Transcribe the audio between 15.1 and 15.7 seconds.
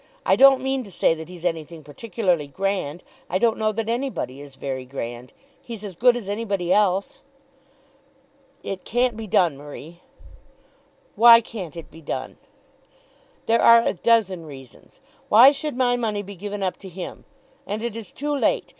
Why